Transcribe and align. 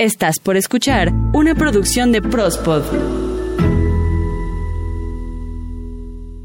Estás 0.00 0.38
por 0.38 0.56
escuchar 0.56 1.12
una 1.32 1.56
producción 1.56 2.12
de 2.12 2.22
Prospod. 2.22 2.84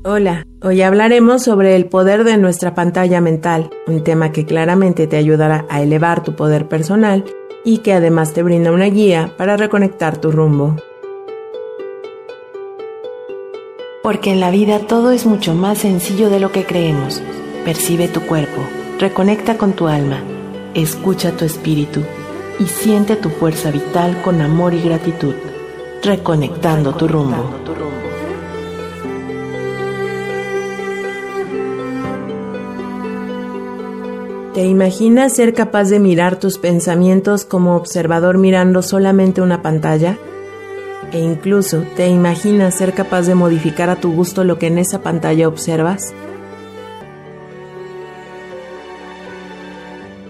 Hola, 0.04 0.48
hoy 0.64 0.82
hablaremos 0.82 1.44
sobre 1.44 1.76
el 1.76 1.86
poder 1.86 2.24
de 2.24 2.38
nuestra 2.38 2.74
pantalla 2.74 3.22
mental, 3.22 3.70
un 3.86 4.04
tema 4.04 4.32
que 4.32 4.48
claramente 4.48 5.06
te 5.06 5.18
ayudará 5.18 5.68
a 5.70 5.84
elevar 5.84 6.24
tu 6.24 6.36
poder 6.36 6.68
personal 6.68 7.26
y 7.64 7.78
que 7.78 7.94
además 7.94 8.34
te 8.34 8.42
brinda 8.42 8.72
una 8.72 8.88
guía 8.88 9.36
para 9.38 9.56
reconectar 9.56 10.18
tu 10.18 10.32
rumbo. 10.32 10.76
Porque 14.02 14.32
en 14.32 14.40
la 14.40 14.50
vida 14.50 14.80
todo 14.80 15.12
es 15.12 15.28
mucho 15.28 15.54
más 15.54 15.78
sencillo 15.78 16.32
de 16.32 16.40
lo 16.40 16.52
que 16.52 16.66
creemos. 16.66 17.22
Percibe 17.66 18.08
tu 18.08 18.22
cuerpo, 18.22 18.64
reconecta 18.98 19.60
con 19.60 19.74
tu 19.74 19.88
alma, 19.88 20.24
escucha 20.74 21.38
tu 21.38 21.46
espíritu 21.46 22.02
y 22.60 22.66
siente 22.66 23.16
tu 23.16 23.30
fuerza 23.30 23.72
vital 23.72 24.22
con 24.22 24.42
amor 24.42 24.74
y 24.74 24.82
gratitud, 24.82 25.36
reconectando 26.04 26.94
tu 26.94 27.08
rumbo. 27.08 27.50
¿Te 34.54 34.66
imaginas 34.66 35.34
ser 35.34 35.56
capaz 35.56 35.90
de 35.90 36.00
mirar 36.00 36.36
tus 36.40 36.60
pensamientos 36.60 37.44
como 37.44 37.76
observador 37.76 38.38
mirando 38.38 38.84
solamente 38.84 39.42
una 39.42 39.64
pantalla? 39.64 40.20
E 41.12 41.20
incluso, 41.20 41.84
¿te 41.96 42.08
imaginas 42.08 42.76
ser 42.76 42.94
capaz 42.94 43.24
de 43.24 43.34
modificar 43.34 43.90
a 43.90 43.96
tu 43.96 44.14
gusto 44.14 44.44
lo 44.44 44.60
que 44.60 44.68
en 44.68 44.78
esa 44.78 45.02
pantalla 45.02 45.48
observas? 45.48 46.14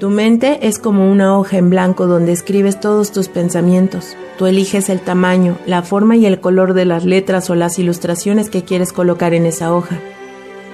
Tu 0.03 0.09
mente 0.09 0.67
es 0.67 0.79
como 0.79 1.09
una 1.09 1.39
hoja 1.39 1.57
en 1.57 1.69
blanco 1.69 2.07
donde 2.07 2.33
escribes 2.33 2.77
todos 2.77 3.13
tus 3.13 3.29
pensamientos. 3.29 4.17
Tú 4.37 4.47
eliges 4.47 4.89
el 4.89 4.99
tamaño, 4.99 5.57
la 5.65 5.81
forma 5.81 6.17
y 6.17 6.25
el 6.25 6.41
color 6.41 6.73
de 6.73 6.83
las 6.83 7.05
letras 7.05 7.49
o 7.49 7.55
las 7.55 7.79
ilustraciones 7.79 8.49
que 8.49 8.65
quieres 8.65 8.91
colocar 8.91 9.33
en 9.33 9.45
esa 9.45 9.73
hoja, 9.73 10.01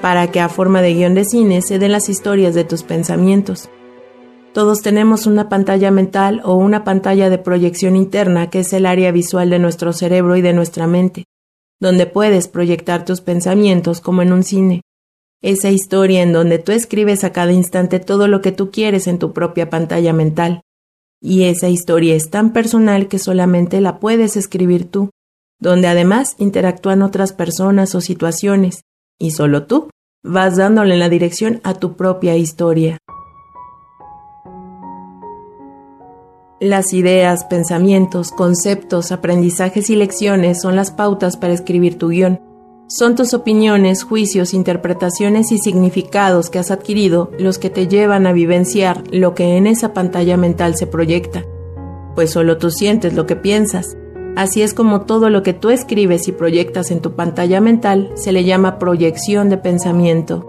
para 0.01 0.31
que 0.31 0.39
a 0.39 0.49
forma 0.49 0.81
de 0.81 0.95
guion 0.95 1.13
de 1.13 1.25
cine 1.25 1.61
se 1.61 1.77
den 1.77 1.91
las 1.91 2.09
historias 2.09 2.55
de 2.55 2.63
tus 2.63 2.81
pensamientos. 2.81 3.69
Todos 4.51 4.81
tenemos 4.81 5.27
una 5.27 5.47
pantalla 5.47 5.91
mental 5.91 6.41
o 6.43 6.55
una 6.55 6.83
pantalla 6.83 7.29
de 7.29 7.37
proyección 7.37 7.95
interna 7.95 8.49
que 8.49 8.61
es 8.61 8.73
el 8.73 8.87
área 8.87 9.11
visual 9.11 9.51
de 9.51 9.59
nuestro 9.59 9.93
cerebro 9.93 10.37
y 10.37 10.41
de 10.41 10.53
nuestra 10.53 10.87
mente, 10.87 11.25
donde 11.79 12.07
puedes 12.07 12.47
proyectar 12.47 13.05
tus 13.05 13.21
pensamientos 13.21 14.01
como 14.01 14.23
en 14.23 14.33
un 14.33 14.41
cine 14.41 14.81
esa 15.41 15.69
historia 15.69 16.21
en 16.21 16.33
donde 16.33 16.59
tú 16.59 16.71
escribes 16.71 17.23
a 17.23 17.31
cada 17.31 17.53
instante 17.53 17.99
todo 17.99 18.27
lo 18.27 18.41
que 18.41 18.51
tú 18.51 18.71
quieres 18.71 19.07
en 19.07 19.19
tu 19.19 19.33
propia 19.33 19.69
pantalla 19.69 20.13
mental. 20.13 20.61
Y 21.21 21.43
esa 21.43 21.69
historia 21.69 22.15
es 22.15 22.29
tan 22.29 22.53
personal 22.53 23.07
que 23.07 23.19
solamente 23.19 23.81
la 23.81 23.99
puedes 23.99 24.37
escribir 24.37 24.89
tú, 24.89 25.09
donde 25.59 25.87
además 25.87 26.35
interactúan 26.37 27.01
otras 27.01 27.33
personas 27.33 27.95
o 27.95 28.01
situaciones, 28.01 28.83
y 29.19 29.31
solo 29.31 29.65
tú 29.65 29.89
vas 30.23 30.57
dándole 30.57 30.97
la 30.97 31.09
dirección 31.09 31.61
a 31.63 31.73
tu 31.73 31.95
propia 31.95 32.35
historia. 32.35 32.97
Las 36.61 36.91
ideas, 36.91 37.45
pensamientos, 37.45 38.31
conceptos, 38.31 39.13
aprendizajes 39.13 39.89
y 39.89 39.95
lecciones 39.95 40.61
son 40.61 40.75
las 40.75 40.91
pautas 40.91 41.37
para 41.37 41.53
escribir 41.53 41.97
tu 41.97 42.09
guion 42.09 42.48
son 42.89 43.15
tus 43.15 43.35
opiniones, 43.35 44.03
juicios, 44.03 44.55
interpretaciones 44.55 45.51
y 45.51 45.59
significados 45.59 46.49
que 46.49 46.57
has 46.57 46.71
adquirido 46.71 47.29
los 47.37 47.59
que 47.59 47.69
te 47.69 47.87
llevan 47.87 48.25
a 48.25 48.33
vivenciar 48.33 49.03
lo 49.11 49.35
que 49.35 49.57
en 49.57 49.67
esa 49.67 49.93
pantalla 49.93 50.37
mental 50.37 50.75
se 50.75 50.87
proyecta, 50.87 51.45
pues 52.15 52.31
solo 52.31 52.57
tú 52.57 52.71
sientes 52.71 53.13
lo 53.13 53.27
que 53.27 53.35
piensas. 53.35 53.95
Así 54.35 54.63
es 54.63 54.73
como 54.73 55.01
todo 55.01 55.29
lo 55.29 55.43
que 55.43 55.53
tú 55.53 55.69
escribes 55.69 56.27
y 56.27 56.31
proyectas 56.31 56.89
en 56.89 56.99
tu 56.99 57.15
pantalla 57.15 57.61
mental 57.61 58.11
se 58.15 58.31
le 58.31 58.43
llama 58.43 58.79
proyección 58.79 59.49
de 59.49 59.57
pensamiento. 59.57 60.47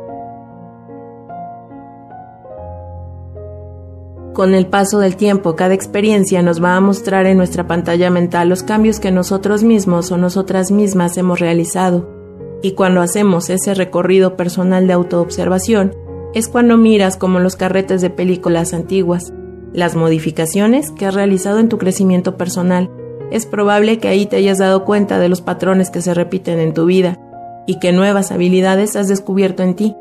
Con 4.32 4.54
el 4.54 4.66
paso 4.66 4.98
del 5.00 5.16
tiempo, 5.16 5.56
cada 5.56 5.74
experiencia 5.74 6.40
nos 6.40 6.64
va 6.64 6.76
a 6.76 6.80
mostrar 6.80 7.26
en 7.26 7.36
nuestra 7.36 7.66
pantalla 7.66 8.08
mental 8.08 8.48
los 8.48 8.62
cambios 8.62 8.98
que 8.98 9.10
nosotros 9.10 9.62
mismos 9.62 10.10
o 10.10 10.16
nosotras 10.16 10.70
mismas 10.70 11.18
hemos 11.18 11.38
realizado 11.38 12.19
y 12.62 12.72
cuando 12.72 13.00
hacemos 13.00 13.50
ese 13.50 13.74
recorrido 13.74 14.36
personal 14.36 14.86
de 14.86 14.92
autoobservación, 14.92 15.94
es 16.34 16.48
cuando 16.48 16.76
miras 16.76 17.16
como 17.16 17.40
los 17.40 17.56
carretes 17.56 18.00
de 18.00 18.10
películas 18.10 18.72
antiguas, 18.72 19.32
las 19.72 19.96
modificaciones 19.96 20.90
que 20.90 21.06
has 21.06 21.14
realizado 21.14 21.58
en 21.58 21.68
tu 21.68 21.78
crecimiento 21.78 22.36
personal. 22.36 22.90
Es 23.30 23.46
probable 23.46 23.98
que 23.98 24.08
ahí 24.08 24.26
te 24.26 24.36
hayas 24.36 24.58
dado 24.58 24.84
cuenta 24.84 25.18
de 25.18 25.28
los 25.28 25.40
patrones 25.40 25.90
que 25.90 26.02
se 26.02 26.14
repiten 26.14 26.58
en 26.58 26.74
tu 26.74 26.86
vida 26.86 27.18
y 27.66 27.78
que 27.78 27.92
nuevas 27.92 28.32
habilidades 28.32 28.96
has 28.96 29.08
descubierto 29.08 29.62
en 29.62 29.74
ti. 29.74 29.94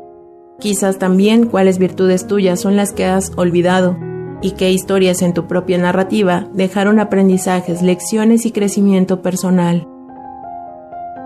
Quizás 0.58 0.98
también 0.98 1.46
cuáles 1.46 1.78
virtudes 1.78 2.26
tuyas 2.26 2.60
son 2.60 2.76
las 2.76 2.92
que 2.92 3.06
has 3.06 3.32
olvidado 3.36 3.96
y 4.42 4.52
qué 4.52 4.70
historias 4.72 5.22
en 5.22 5.34
tu 5.34 5.46
propia 5.46 5.78
narrativa 5.78 6.48
dejaron 6.52 6.98
aprendizajes, 6.98 7.82
lecciones 7.82 8.46
y 8.46 8.52
crecimiento 8.52 9.22
personal. 9.22 9.86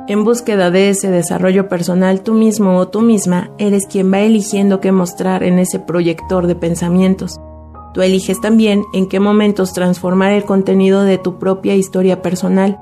En 0.06 0.22
búsqueda 0.22 0.70
de 0.70 0.90
ese 0.90 1.10
desarrollo 1.10 1.70
personal, 1.70 2.20
tú 2.20 2.34
mismo 2.34 2.76
o 2.76 2.88
tú 2.88 3.00
misma 3.00 3.50
eres 3.56 3.86
quien 3.86 4.12
va 4.12 4.20
eligiendo 4.20 4.78
qué 4.78 4.92
mostrar 4.92 5.42
en 5.42 5.58
ese 5.58 5.78
proyector 5.78 6.46
de 6.46 6.54
pensamientos. 6.54 7.40
Tú 7.94 8.02
eliges 8.02 8.38
también 8.38 8.82
en 8.92 9.08
qué 9.08 9.18
momentos 9.18 9.72
transformar 9.72 10.32
el 10.32 10.44
contenido 10.44 11.04
de 11.04 11.16
tu 11.16 11.38
propia 11.38 11.74
historia 11.74 12.20
personal 12.20 12.78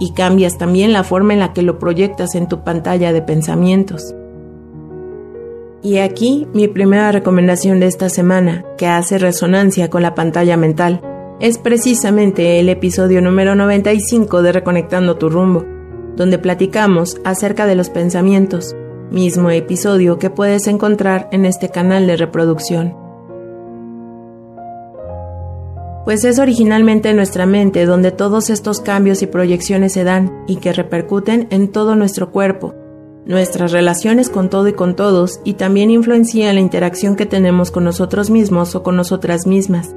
y 0.00 0.12
cambias 0.12 0.58
también 0.58 0.92
la 0.92 1.04
forma 1.04 1.34
en 1.34 1.40
la 1.40 1.52
que 1.52 1.62
lo 1.62 1.78
proyectas 1.78 2.34
en 2.34 2.48
tu 2.48 2.64
pantalla 2.64 3.12
de 3.12 3.22
pensamientos. 3.22 4.12
Y 5.84 5.98
aquí 5.98 6.48
mi 6.52 6.66
primera 6.66 7.12
recomendación 7.12 7.78
de 7.78 7.86
esta 7.86 8.08
semana, 8.08 8.64
que 8.76 8.88
hace 8.88 9.18
resonancia 9.18 9.88
con 9.88 10.02
la 10.02 10.16
pantalla 10.16 10.56
mental, 10.56 11.00
es 11.38 11.58
precisamente 11.58 12.58
el 12.58 12.68
episodio 12.70 13.22
número 13.22 13.54
95 13.54 14.42
de 14.42 14.50
Reconectando 14.50 15.16
tu 15.16 15.28
rumbo 15.28 15.75
donde 16.16 16.38
platicamos 16.38 17.20
acerca 17.24 17.66
de 17.66 17.74
los 17.74 17.90
pensamientos, 17.90 18.74
mismo 19.10 19.50
episodio 19.50 20.18
que 20.18 20.30
puedes 20.30 20.66
encontrar 20.66 21.28
en 21.30 21.44
este 21.44 21.68
canal 21.68 22.06
de 22.06 22.16
reproducción. 22.16 22.96
Pues 26.04 26.24
es 26.24 26.38
originalmente 26.38 27.12
nuestra 27.14 27.46
mente 27.46 27.84
donde 27.84 28.12
todos 28.12 28.48
estos 28.48 28.80
cambios 28.80 29.22
y 29.22 29.26
proyecciones 29.26 29.92
se 29.92 30.04
dan 30.04 30.44
y 30.46 30.56
que 30.56 30.72
repercuten 30.72 31.48
en 31.50 31.72
todo 31.72 31.96
nuestro 31.96 32.30
cuerpo, 32.30 32.74
nuestras 33.26 33.72
relaciones 33.72 34.30
con 34.30 34.48
todo 34.48 34.68
y 34.68 34.72
con 34.72 34.94
todos 34.94 35.40
y 35.44 35.54
también 35.54 35.90
influencian 35.90 36.54
la 36.54 36.60
interacción 36.60 37.16
que 37.16 37.26
tenemos 37.26 37.72
con 37.72 37.82
nosotros 37.82 38.30
mismos 38.30 38.76
o 38.76 38.84
con 38.84 38.94
nosotras 38.94 39.48
mismas. 39.48 39.96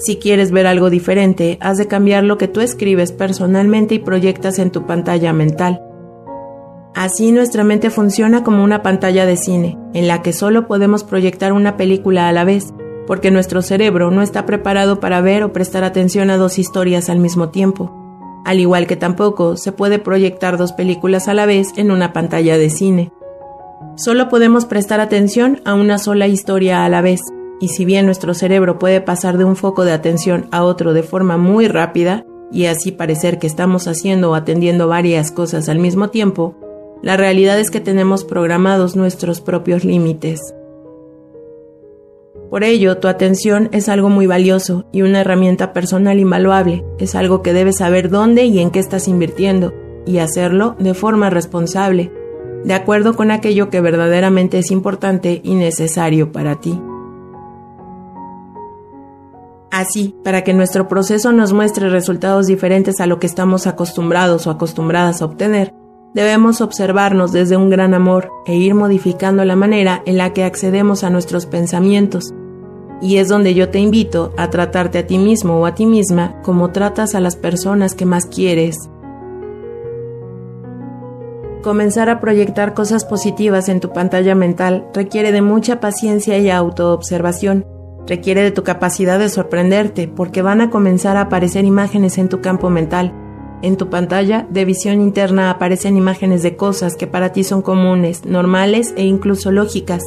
Si 0.00 0.16
quieres 0.16 0.50
ver 0.50 0.66
algo 0.66 0.88
diferente, 0.88 1.58
has 1.60 1.76
de 1.76 1.86
cambiar 1.86 2.24
lo 2.24 2.38
que 2.38 2.48
tú 2.48 2.62
escribes 2.62 3.12
personalmente 3.12 3.94
y 3.94 3.98
proyectas 3.98 4.58
en 4.58 4.70
tu 4.70 4.86
pantalla 4.86 5.34
mental. 5.34 5.82
Así 6.94 7.32
nuestra 7.32 7.64
mente 7.64 7.90
funciona 7.90 8.42
como 8.42 8.64
una 8.64 8.82
pantalla 8.82 9.26
de 9.26 9.36
cine, 9.36 9.78
en 9.92 10.08
la 10.08 10.22
que 10.22 10.32
solo 10.32 10.66
podemos 10.66 11.04
proyectar 11.04 11.52
una 11.52 11.76
película 11.76 12.28
a 12.28 12.32
la 12.32 12.44
vez, 12.44 12.72
porque 13.06 13.30
nuestro 13.30 13.60
cerebro 13.60 14.10
no 14.10 14.22
está 14.22 14.46
preparado 14.46 15.00
para 15.00 15.20
ver 15.20 15.44
o 15.44 15.52
prestar 15.52 15.84
atención 15.84 16.30
a 16.30 16.38
dos 16.38 16.58
historias 16.58 17.10
al 17.10 17.18
mismo 17.18 17.50
tiempo, 17.50 18.42
al 18.46 18.58
igual 18.58 18.86
que 18.86 18.96
tampoco 18.96 19.58
se 19.58 19.70
puede 19.70 19.98
proyectar 19.98 20.56
dos 20.56 20.72
películas 20.72 21.28
a 21.28 21.34
la 21.34 21.44
vez 21.44 21.74
en 21.76 21.90
una 21.90 22.14
pantalla 22.14 22.56
de 22.56 22.70
cine. 22.70 23.12
Solo 23.96 24.30
podemos 24.30 24.64
prestar 24.64 25.00
atención 25.00 25.60
a 25.66 25.74
una 25.74 25.98
sola 25.98 26.26
historia 26.26 26.86
a 26.86 26.88
la 26.88 27.02
vez, 27.02 27.20
y 27.60 27.68
si 27.68 27.84
bien 27.84 28.06
nuestro 28.06 28.34
cerebro 28.34 28.78
puede 28.78 29.00
pasar 29.00 29.38
de 29.38 29.44
un 29.44 29.54
foco 29.54 29.84
de 29.84 29.92
atención 29.92 30.46
a 30.50 30.64
otro 30.64 30.94
de 30.94 31.02
forma 31.02 31.36
muy 31.36 31.68
rápida, 31.68 32.24
y 32.50 32.66
así 32.66 32.90
parecer 32.90 33.38
que 33.38 33.46
estamos 33.46 33.86
haciendo 33.86 34.30
o 34.30 34.34
atendiendo 34.34 34.88
varias 34.88 35.30
cosas 35.30 35.68
al 35.68 35.78
mismo 35.78 36.08
tiempo, 36.08 36.56
la 37.02 37.16
realidad 37.16 37.60
es 37.60 37.70
que 37.70 37.80
tenemos 37.80 38.24
programados 38.24 38.96
nuestros 38.96 39.40
propios 39.40 39.84
límites. 39.84 40.54
Por 42.50 42.64
ello, 42.64 42.98
tu 42.98 43.06
atención 43.06 43.68
es 43.70 43.88
algo 43.88 44.08
muy 44.08 44.26
valioso 44.26 44.84
y 44.90 45.02
una 45.02 45.20
herramienta 45.20 45.72
personal 45.72 46.18
invaluable. 46.18 46.84
Es 46.98 47.14
algo 47.14 47.42
que 47.42 47.52
debes 47.52 47.76
saber 47.76 48.10
dónde 48.10 48.44
y 48.46 48.58
en 48.58 48.70
qué 48.70 48.80
estás 48.80 49.06
invirtiendo, 49.06 49.72
y 50.04 50.18
hacerlo 50.18 50.74
de 50.80 50.94
forma 50.94 51.30
responsable, 51.30 52.10
de 52.64 52.74
acuerdo 52.74 53.14
con 53.14 53.30
aquello 53.30 53.70
que 53.70 53.80
verdaderamente 53.80 54.58
es 54.58 54.72
importante 54.72 55.40
y 55.44 55.54
necesario 55.54 56.32
para 56.32 56.56
ti. 56.56 56.80
Así, 59.80 60.14
para 60.22 60.44
que 60.44 60.52
nuestro 60.52 60.88
proceso 60.88 61.32
nos 61.32 61.54
muestre 61.54 61.88
resultados 61.88 62.46
diferentes 62.46 63.00
a 63.00 63.06
lo 63.06 63.18
que 63.18 63.26
estamos 63.26 63.66
acostumbrados 63.66 64.46
o 64.46 64.50
acostumbradas 64.50 65.22
a 65.22 65.24
obtener, 65.24 65.72
debemos 66.12 66.60
observarnos 66.60 67.32
desde 67.32 67.56
un 67.56 67.70
gran 67.70 67.94
amor 67.94 68.28
e 68.44 68.56
ir 68.56 68.74
modificando 68.74 69.42
la 69.46 69.56
manera 69.56 70.02
en 70.04 70.18
la 70.18 70.34
que 70.34 70.44
accedemos 70.44 71.02
a 71.02 71.08
nuestros 71.08 71.46
pensamientos. 71.46 72.34
Y 73.00 73.16
es 73.16 73.30
donde 73.30 73.54
yo 73.54 73.70
te 73.70 73.78
invito 73.78 74.34
a 74.36 74.50
tratarte 74.50 74.98
a 74.98 75.06
ti 75.06 75.16
mismo 75.16 75.58
o 75.58 75.64
a 75.64 75.74
ti 75.74 75.86
misma 75.86 76.42
como 76.42 76.72
tratas 76.72 77.14
a 77.14 77.20
las 77.20 77.36
personas 77.36 77.94
que 77.94 78.04
más 78.04 78.26
quieres. 78.26 78.76
Comenzar 81.62 82.10
a 82.10 82.20
proyectar 82.20 82.74
cosas 82.74 83.06
positivas 83.06 83.70
en 83.70 83.80
tu 83.80 83.94
pantalla 83.94 84.34
mental 84.34 84.86
requiere 84.92 85.32
de 85.32 85.40
mucha 85.40 85.80
paciencia 85.80 86.36
y 86.36 86.50
autoobservación. 86.50 87.79
Requiere 88.06 88.42
de 88.42 88.50
tu 88.50 88.64
capacidad 88.64 89.18
de 89.18 89.28
sorprenderte 89.28 90.08
porque 90.08 90.42
van 90.42 90.60
a 90.60 90.70
comenzar 90.70 91.16
a 91.16 91.22
aparecer 91.22 91.64
imágenes 91.64 92.18
en 92.18 92.28
tu 92.28 92.40
campo 92.40 92.70
mental. 92.70 93.12
En 93.62 93.76
tu 93.76 93.90
pantalla 93.90 94.46
de 94.50 94.64
visión 94.64 95.00
interna 95.00 95.50
aparecen 95.50 95.96
imágenes 95.96 96.42
de 96.42 96.56
cosas 96.56 96.96
que 96.96 97.06
para 97.06 97.32
ti 97.32 97.44
son 97.44 97.62
comunes, 97.62 98.24
normales 98.24 98.94
e 98.96 99.04
incluso 99.04 99.52
lógicas, 99.52 100.02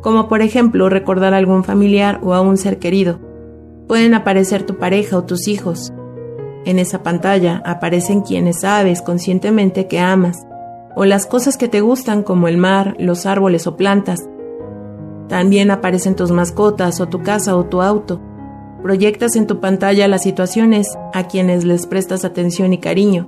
como 0.00 0.28
por 0.28 0.40
ejemplo 0.40 0.88
recordar 0.88 1.34
a 1.34 1.36
algún 1.36 1.62
familiar 1.62 2.20
o 2.22 2.32
a 2.32 2.40
un 2.40 2.56
ser 2.56 2.78
querido. 2.78 3.20
Pueden 3.86 4.14
aparecer 4.14 4.64
tu 4.64 4.78
pareja 4.78 5.18
o 5.18 5.24
tus 5.24 5.46
hijos. 5.46 5.92
En 6.64 6.78
esa 6.78 7.02
pantalla 7.02 7.62
aparecen 7.64 8.22
quienes 8.22 8.60
sabes 8.62 9.02
conscientemente 9.02 9.86
que 9.86 10.00
amas, 10.00 10.46
o 10.96 11.04
las 11.04 11.26
cosas 11.26 11.56
que 11.56 11.68
te 11.68 11.82
gustan 11.82 12.22
como 12.22 12.48
el 12.48 12.56
mar, 12.56 12.96
los 12.98 13.26
árboles 13.26 13.66
o 13.66 13.76
plantas. 13.76 14.26
También 15.28 15.70
aparecen 15.70 16.14
tus 16.14 16.30
mascotas 16.30 17.00
o 17.00 17.08
tu 17.08 17.22
casa 17.22 17.56
o 17.56 17.64
tu 17.64 17.82
auto. 17.82 18.20
Proyectas 18.82 19.34
en 19.36 19.46
tu 19.46 19.60
pantalla 19.60 20.06
las 20.06 20.22
situaciones 20.22 20.96
a 21.12 21.24
quienes 21.24 21.64
les 21.64 21.86
prestas 21.86 22.24
atención 22.24 22.72
y 22.72 22.78
cariño. 22.78 23.26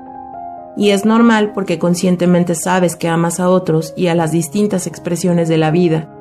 Y 0.77 0.91
es 0.91 1.05
normal 1.05 1.53
porque 1.53 1.79
conscientemente 1.79 2.55
sabes 2.55 2.95
que 2.95 3.09
amas 3.09 3.41
a 3.41 3.49
otros 3.51 3.93
y 3.97 4.07
a 4.07 4.15
las 4.15 4.31
distintas 4.31 4.87
expresiones 4.87 5.49
de 5.49 5.59
la 5.59 5.73
vida. 5.73 6.15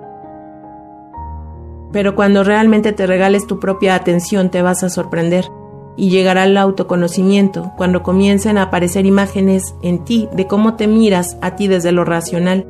Pero 1.92 2.16
cuando 2.16 2.44
realmente 2.44 2.92
te 2.92 3.06
regales 3.06 3.46
tu 3.46 3.60
propia 3.60 3.96
atención 3.96 4.50
te 4.50 4.62
vas 4.62 4.84
a 4.84 4.90
sorprender 4.90 5.46
y 5.96 6.10
llegará 6.10 6.46
el 6.46 6.58
autoconocimiento 6.58 7.74
cuando 7.78 8.04
comiencen 8.04 8.58
a 8.58 8.64
aparecer 8.64 9.06
imágenes 9.06 9.76
en 9.82 10.06
ti 10.06 10.28
de 10.34 10.48
cómo 10.48 10.76
te 10.76 10.88
miras 10.88 11.38
a 11.42 11.56
ti 11.56 11.68
desde 11.68 11.92
lo 11.92 12.04
racional. 12.04 12.66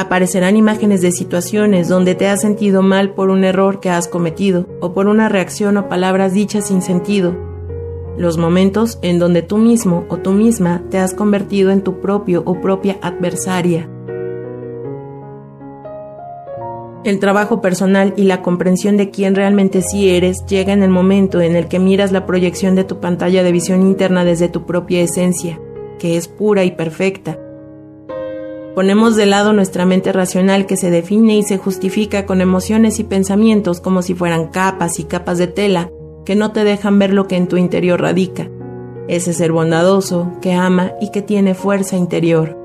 Aparecerán 0.00 0.56
imágenes 0.56 1.02
de 1.02 1.12
situaciones 1.12 1.86
donde 1.90 2.14
te 2.14 2.26
has 2.26 2.40
sentido 2.40 2.80
mal 2.80 3.12
por 3.12 3.28
un 3.28 3.44
error 3.44 3.80
que 3.80 3.90
has 3.90 4.08
cometido 4.08 4.66
o 4.80 4.94
por 4.94 5.08
una 5.08 5.28
reacción 5.28 5.76
o 5.76 5.90
palabras 5.90 6.32
dichas 6.32 6.68
sin 6.68 6.80
sentido. 6.80 7.36
Los 8.16 8.38
momentos 8.38 8.98
en 9.02 9.18
donde 9.18 9.42
tú 9.42 9.58
mismo 9.58 10.06
o 10.08 10.16
tú 10.16 10.30
misma 10.30 10.82
te 10.88 10.96
has 10.96 11.12
convertido 11.12 11.70
en 11.70 11.82
tu 11.82 12.00
propio 12.00 12.42
o 12.46 12.62
propia 12.62 12.96
adversaria. 13.02 13.90
El 17.04 17.18
trabajo 17.18 17.60
personal 17.60 18.14
y 18.16 18.22
la 18.22 18.40
comprensión 18.40 18.96
de 18.96 19.10
quién 19.10 19.34
realmente 19.34 19.82
sí 19.82 20.08
eres 20.08 20.38
llega 20.48 20.72
en 20.72 20.82
el 20.82 20.88
momento 20.88 21.42
en 21.42 21.56
el 21.56 21.68
que 21.68 21.78
miras 21.78 22.10
la 22.10 22.24
proyección 22.24 22.74
de 22.74 22.84
tu 22.84 23.00
pantalla 23.00 23.42
de 23.42 23.52
visión 23.52 23.82
interna 23.82 24.24
desde 24.24 24.48
tu 24.48 24.64
propia 24.64 25.02
esencia, 25.02 25.60
que 25.98 26.16
es 26.16 26.26
pura 26.26 26.64
y 26.64 26.70
perfecta. 26.70 27.38
Ponemos 28.74 29.16
de 29.16 29.26
lado 29.26 29.52
nuestra 29.52 29.84
mente 29.84 30.12
racional 30.12 30.66
que 30.66 30.76
se 30.76 30.90
define 30.90 31.36
y 31.36 31.42
se 31.42 31.58
justifica 31.58 32.24
con 32.24 32.40
emociones 32.40 33.00
y 33.00 33.04
pensamientos 33.04 33.80
como 33.80 34.00
si 34.00 34.14
fueran 34.14 34.48
capas 34.48 35.00
y 35.00 35.04
capas 35.04 35.38
de 35.38 35.48
tela 35.48 35.90
que 36.24 36.36
no 36.36 36.52
te 36.52 36.62
dejan 36.62 36.98
ver 36.98 37.12
lo 37.12 37.26
que 37.26 37.36
en 37.36 37.48
tu 37.48 37.56
interior 37.56 38.00
radica, 38.00 38.48
ese 39.08 39.32
ser 39.32 39.50
bondadoso 39.50 40.32
que 40.40 40.52
ama 40.52 40.92
y 41.00 41.10
que 41.10 41.20
tiene 41.20 41.54
fuerza 41.54 41.96
interior. 41.96 42.56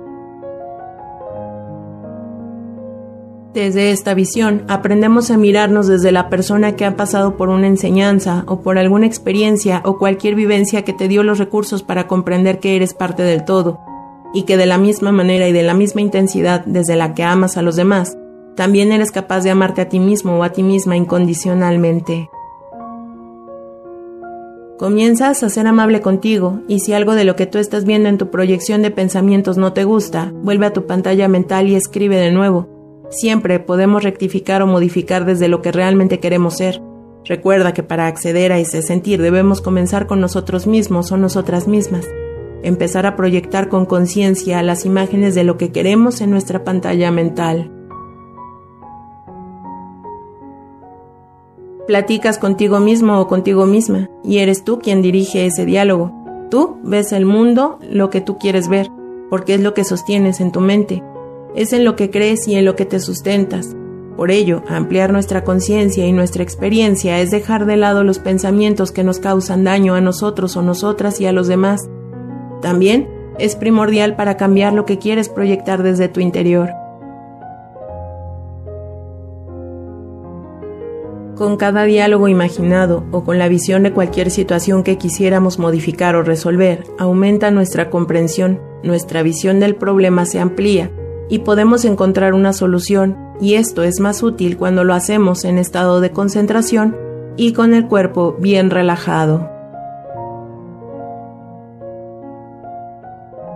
Desde 3.56 3.92
esta 3.92 4.14
visión 4.14 4.64
aprendemos 4.68 5.32
a 5.32 5.38
mirarnos 5.38 5.88
desde 5.88 6.12
la 6.12 6.30
persona 6.30 6.76
que 6.76 6.86
ha 6.86 6.96
pasado 6.98 7.38
por 7.38 7.50
una 7.50 7.68
enseñanza 7.68 8.44
o 8.48 8.62
por 8.62 8.78
alguna 8.78 9.08
experiencia 9.08 9.82
o 9.86 9.98
cualquier 9.98 10.36
vivencia 10.36 10.84
que 10.84 10.94
te 10.94 11.08
dio 11.08 11.24
los 11.24 11.40
recursos 11.40 11.82
para 11.82 12.06
comprender 12.06 12.60
que 12.60 12.76
eres 12.76 12.94
parte 12.94 13.24
del 13.24 13.46
todo, 13.46 13.80
y 14.34 14.44
que 14.44 14.58
de 14.58 14.66
la 14.66 14.78
misma 14.78 15.12
manera 15.12 15.48
y 15.48 15.54
de 15.54 15.64
la 15.64 15.74
misma 15.74 16.02
intensidad 16.02 16.66
desde 16.66 16.96
la 16.96 17.14
que 17.14 17.24
amas 17.24 17.58
a 17.58 17.62
los 17.62 17.76
demás, 17.76 18.18
también 18.56 18.92
eres 18.92 19.12
capaz 19.12 19.42
de 19.42 19.52
amarte 19.52 19.82
a 19.82 19.90
ti 19.90 20.00
mismo 20.00 20.38
o 20.38 20.44
a 20.44 20.50
ti 20.50 20.64
misma 20.64 20.96
incondicionalmente. 20.96 22.30
Comienzas 24.78 25.42
a 25.42 25.50
ser 25.50 25.68
amable 25.68 26.02
contigo 26.02 26.60
y 26.68 26.80
si 26.80 26.94
algo 26.94 27.16
de 27.16 27.24
lo 27.24 27.36
que 27.36 27.46
tú 27.46 27.60
estás 27.60 27.86
viendo 27.86 28.10
en 28.10 28.18
tu 28.18 28.30
proyección 28.30 28.82
de 28.82 28.92
pensamientos 28.92 29.58
no 29.58 29.74
te 29.74 29.86
gusta, 29.86 30.34
vuelve 30.34 30.66
a 30.66 30.74
tu 30.74 30.86
pantalla 30.86 31.28
mental 31.28 31.70
y 31.70 31.76
escribe 31.76 32.18
de 32.18 32.32
nuevo 32.32 32.76
Siempre 33.10 33.60
podemos 33.60 34.04
rectificar 34.04 34.62
o 34.62 34.68
modificar 34.68 35.26
desde 35.26 35.48
lo 35.48 35.62
que 35.62 35.72
realmente 35.72 36.20
queremos 36.20 36.58
ser. 36.58 36.82
Recuerda 37.24 37.74
que 37.74 37.84
para 37.84 38.08
acceder 38.08 38.52
a 38.52 38.60
ese 38.60 38.82
sentir 38.82 39.22
debemos 39.22 39.62
comenzar 39.62 40.08
con 40.08 40.20
nosotros 40.20 40.68
mismos 40.68 41.12
o 41.12 41.18
nosotras 41.18 41.68
mismas. 41.68 42.06
Empezar 42.66 43.06
a 43.06 43.16
proyectar 43.16 43.70
con 43.70 43.86
conciencia 43.86 44.62
las 44.62 44.86
imágenes 44.86 45.36
de 45.36 45.46
lo 45.46 45.58
que 45.58 45.72
queremos 45.72 46.20
en 46.20 46.32
nuestra 46.32 46.66
pantalla 46.66 47.12
mental. 47.12 47.72
Platicas 51.88 52.38
contigo 52.38 52.82
mismo 52.82 53.22
o 53.22 53.28
contigo 53.28 53.66
misma 53.66 54.10
y 54.24 54.40
eres 54.40 54.66
tú 54.66 54.80
quien 54.80 55.02
dirige 55.02 55.46
ese 55.46 55.66
diálogo. 55.66 56.12
Tú 56.52 56.78
ves 56.84 57.14
el 57.14 57.26
mundo 57.26 57.80
lo 57.90 58.10
que 58.10 58.20
tú 58.20 58.38
quieres 58.38 58.68
ver, 58.68 58.90
porque 59.30 59.54
es 59.54 59.62
lo 59.62 59.74
que 59.74 59.86
sostienes 59.86 60.42
en 60.42 60.52
tu 60.52 60.60
mente 60.60 61.02
es 61.56 61.72
en 61.74 61.86
lo 61.86 61.96
que 61.96 62.12
crees 62.12 62.48
y 62.48 62.56
en 62.56 62.66
lo 62.66 62.76
que 62.76 62.86
te 62.86 63.00
sustentas. 63.00 63.76
Por 64.18 64.32
ello, 64.32 64.64
ampliar 64.68 65.12
nuestra 65.12 65.44
conciencia 65.44 66.06
y 66.06 66.12
nuestra 66.12 66.44
experiencia 66.44 67.20
es 67.20 67.32
dejar 67.32 67.66
de 67.66 67.78
lado 67.78 68.04
los 68.04 68.20
pensamientos 68.20 68.92
que 68.92 69.04
nos 69.04 69.20
causan 69.20 69.64
daño 69.64 69.96
a 69.96 70.02
nosotros 70.02 70.56
o 70.56 70.62
nosotras 70.62 71.20
y 71.20 71.26
a 71.26 71.32
los 71.32 71.48
demás. 71.48 71.90
También 72.62 73.10
es 73.40 73.56
primordial 73.56 74.16
para 74.16 74.38
cambiar 74.38 74.74
lo 74.74 74.86
que 74.86 74.98
quieres 74.98 75.30
proyectar 75.30 75.84
desde 75.84 76.08
tu 76.08 76.20
interior. 76.20 76.70
Con 81.36 81.58
cada 81.58 81.84
diálogo 81.84 82.30
imaginado 82.30 83.04
o 83.12 83.26
con 83.26 83.38
la 83.38 83.50
visión 83.50 83.84
de 83.84 83.92
cualquier 83.92 84.32
situación 84.32 84.84
que 84.84 84.98
quisiéramos 84.98 85.60
modificar 85.60 86.16
o 86.16 86.24
resolver, 86.24 86.86
aumenta 86.98 87.52
nuestra 87.52 87.90
comprensión, 87.90 88.62
nuestra 88.84 89.22
visión 89.22 89.60
del 89.60 89.76
problema 89.76 90.26
se 90.26 90.40
amplía 90.40 90.92
y 91.28 91.40
podemos 91.40 91.84
encontrar 91.84 92.34
una 92.34 92.54
solución 92.54 93.18
y 93.42 93.56
esto 93.56 93.84
es 93.84 94.00
más 94.00 94.24
útil 94.24 94.56
cuando 94.56 94.86
lo 94.86 94.94
hacemos 94.94 95.44
en 95.44 95.58
estado 95.58 96.00
de 96.00 96.12
concentración 96.12 96.96
y 97.36 97.52
con 97.52 97.74
el 97.74 97.88
cuerpo 97.88 98.38
bien 98.40 98.70
relajado. 98.70 99.55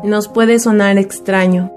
Nos 0.03 0.27
puede 0.27 0.59
sonar 0.59 0.97
extraño, 0.97 1.71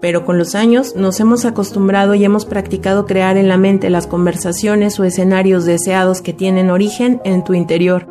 pero 0.00 0.24
con 0.24 0.38
los 0.38 0.54
años 0.54 0.94
nos 0.96 1.20
hemos 1.20 1.44
acostumbrado 1.44 2.14
y 2.14 2.24
hemos 2.24 2.44
practicado 2.44 3.06
crear 3.06 3.36
en 3.36 3.48
la 3.48 3.56
mente 3.56 3.90
las 3.90 4.06
conversaciones 4.06 4.98
o 4.98 5.04
escenarios 5.04 5.64
deseados 5.64 6.20
que 6.20 6.32
tienen 6.32 6.70
origen 6.70 7.20
en 7.24 7.44
tu 7.44 7.54
interior, 7.54 8.06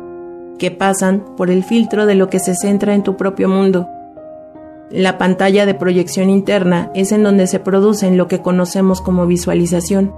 que 0.58 0.70
pasan 0.70 1.24
por 1.36 1.50
el 1.50 1.64
filtro 1.64 2.06
de 2.06 2.14
lo 2.14 2.28
que 2.28 2.40
se 2.40 2.54
centra 2.54 2.94
en 2.94 3.02
tu 3.02 3.16
propio 3.16 3.48
mundo 3.48 3.88
la 4.90 5.18
pantalla 5.18 5.66
de 5.66 5.74
proyección 5.74 6.30
interna 6.30 6.90
es 6.94 7.12
en 7.12 7.22
donde 7.22 7.46
se 7.46 7.60
producen 7.60 8.16
lo 8.16 8.26
que 8.26 8.40
conocemos 8.40 9.02
como 9.02 9.26
visualización, 9.26 10.14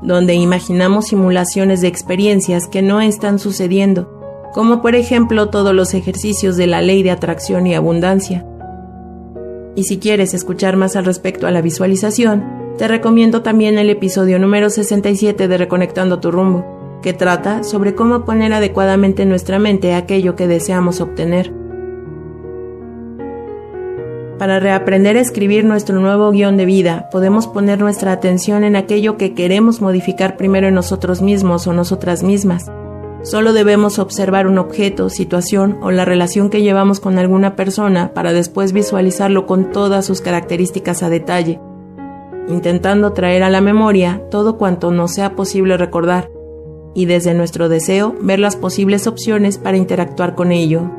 donde 0.00 0.34
imaginamos 0.34 1.06
simulaciones 1.06 1.80
de 1.80 1.88
experiencias 1.88 2.68
que 2.68 2.82
no 2.82 3.00
están 3.00 3.40
sucediendo, 3.40 4.08
como 4.54 4.80
por 4.80 4.94
ejemplo 4.94 5.48
todos 5.48 5.74
los 5.74 5.92
ejercicios 5.92 6.56
de 6.56 6.68
la 6.68 6.82
ley 6.82 7.02
de 7.02 7.10
atracción 7.10 7.66
y 7.66 7.74
abundancia. 7.74 8.46
Y 9.74 9.84
si 9.84 9.98
quieres 9.98 10.34
escuchar 10.34 10.76
más 10.76 10.96
al 10.96 11.04
respecto 11.04 11.46
a 11.46 11.50
la 11.50 11.62
visualización, 11.62 12.74
te 12.76 12.88
recomiendo 12.88 13.42
también 13.42 13.78
el 13.78 13.90
episodio 13.90 14.38
número 14.38 14.68
67 14.68 15.48
de 15.48 15.58
Reconectando 15.58 16.20
tu 16.20 16.30
rumbo, 16.30 17.00
que 17.02 17.12
trata 17.12 17.62
sobre 17.62 17.94
cómo 17.94 18.24
poner 18.24 18.52
adecuadamente 18.52 19.22
en 19.22 19.28
nuestra 19.28 19.58
mente 19.58 19.94
aquello 19.94 20.36
que 20.36 20.46
deseamos 20.46 21.00
obtener. 21.00 21.52
Para 24.38 24.58
reaprender 24.58 25.16
a 25.16 25.20
escribir 25.20 25.64
nuestro 25.64 26.00
nuevo 26.00 26.30
guion 26.32 26.56
de 26.56 26.66
vida, 26.66 27.08
podemos 27.12 27.46
poner 27.46 27.78
nuestra 27.78 28.12
atención 28.12 28.64
en 28.64 28.76
aquello 28.76 29.16
que 29.16 29.34
queremos 29.34 29.80
modificar 29.80 30.36
primero 30.36 30.66
en 30.66 30.74
nosotros 30.74 31.22
mismos 31.22 31.66
o 31.66 31.72
nosotras 31.72 32.22
mismas. 32.22 32.70
Solo 33.22 33.52
debemos 33.52 34.00
observar 34.00 34.48
un 34.48 34.58
objeto, 34.58 35.08
situación 35.08 35.78
o 35.80 35.92
la 35.92 36.04
relación 36.04 36.50
que 36.50 36.62
llevamos 36.62 36.98
con 36.98 37.18
alguna 37.18 37.54
persona 37.54 38.12
para 38.14 38.32
después 38.32 38.72
visualizarlo 38.72 39.46
con 39.46 39.70
todas 39.70 40.04
sus 40.04 40.20
características 40.20 41.04
a 41.04 41.08
detalle, 41.08 41.60
intentando 42.48 43.12
traer 43.12 43.44
a 43.44 43.50
la 43.50 43.60
memoria 43.60 44.22
todo 44.28 44.58
cuanto 44.58 44.90
nos 44.90 45.12
sea 45.12 45.36
posible 45.36 45.76
recordar 45.76 46.30
y 46.94 47.06
desde 47.06 47.32
nuestro 47.32 47.68
deseo 47.68 48.16
ver 48.20 48.40
las 48.40 48.56
posibles 48.56 49.06
opciones 49.06 49.56
para 49.56 49.76
interactuar 49.76 50.34
con 50.34 50.50
ello. 50.50 50.90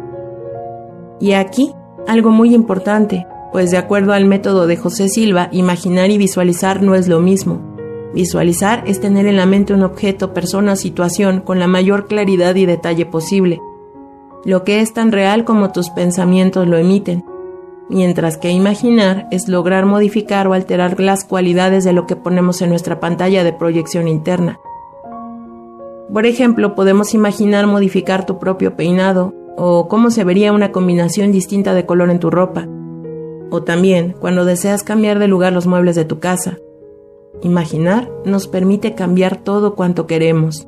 Y 1.19 1.33
aquí 1.33 1.73
algo 2.07 2.29
muy 2.29 2.55
importante, 2.55 3.27
pues 3.51 3.69
de 3.69 3.77
acuerdo 3.77 4.13
al 4.13 4.25
método 4.25 4.65
de 4.65 4.77
José 4.77 5.09
Silva, 5.09 5.49
imaginar 5.51 6.09
y 6.09 6.17
visualizar 6.17 6.81
no 6.81 6.95
es 6.95 7.09
lo 7.09 7.19
mismo. 7.19 7.72
Visualizar 8.13 8.84
es 8.86 9.01
tener 9.01 9.25
en 9.25 9.38
la 9.38 9.46
mente 9.46 9.74
un 9.74 9.84
objeto, 9.84 10.34
persona 10.34 10.75
situación 10.75 11.41
con 11.41 11.60
la 11.60 11.67
mayor 11.67 12.08
claridad 12.08 12.55
y 12.55 12.65
detalle 12.65 13.05
posible, 13.05 13.60
lo 14.46 14.63
que 14.63 14.82
es 14.82 14.93
tan 14.93 15.12
real 15.12 15.46
como 15.46 15.72
tus 15.72 15.89
pensamientos 15.89 16.67
lo 16.67 16.77
emiten, 16.77 17.24
mientras 17.89 18.38
que 18.38 18.51
imaginar 18.51 19.27
es 19.32 19.48
lograr 19.48 19.86
modificar 19.86 20.48
o 20.48 20.53
alterar 20.53 21.00
las 21.00 21.24
cualidades 21.24 21.84
de 21.84 21.93
lo 21.93 22.05
que 22.05 22.15
ponemos 22.15 22.62
en 22.62 22.70
nuestra 22.70 23.00
pantalla 23.00 23.43
de 23.43 23.53
proyección 23.53 24.08
interna. 24.08 24.60
Por 26.12 26.25
ejemplo, 26.25 26.75
podemos 26.75 27.13
imaginar 27.13 27.67
modificar 27.67 28.25
tu 28.25 28.38
propio 28.38 28.75
peinado 28.75 29.34
o 29.55 29.88
cómo 29.88 30.12
se 30.12 30.24
vería 30.24 30.51
una 30.51 30.72
combinación 30.72 31.32
distinta 31.32 31.74
de 31.74 31.86
color 31.86 32.10
en 32.10 32.20
tu 32.20 32.29
ropa. 32.29 32.67
O 33.50 33.63
también 33.63 34.15
cuando 34.20 34.46
deseas 34.46 34.84
cambiar 34.84 35.20
de 35.20 35.27
lugar 35.27 35.53
los 35.53 35.67
muebles 35.67 35.96
de 35.96 36.05
tu 36.05 36.20
casa. 36.20 36.58
Imaginar 37.43 38.09
nos 38.23 38.47
permite 38.47 38.95
cambiar 38.95 39.35
todo 39.35 39.75
cuanto 39.75 40.07
queremos. 40.07 40.65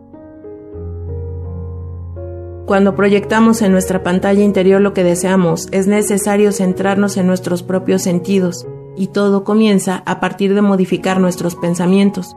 Cuando 2.66 2.96
proyectamos 2.96 3.62
en 3.62 3.72
nuestra 3.72 4.04
pantalla 4.04 4.44
interior 4.44 4.82
lo 4.82 4.94
que 4.94 5.06
deseamos, 5.06 5.70
es 5.72 5.88
necesario 5.88 6.52
centrarnos 6.52 7.16
en 7.16 7.28
nuestros 7.28 7.64
propios 7.64 8.02
sentidos, 8.02 8.68
y 8.98 9.08
todo 9.08 9.46
comienza 9.46 10.04
a 10.06 10.20
partir 10.20 10.54
de 10.54 10.62
modificar 10.62 11.22
nuestros 11.22 11.56
pensamientos, 11.56 12.36